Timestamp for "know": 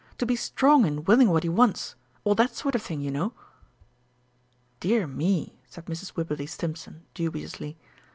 3.11-3.33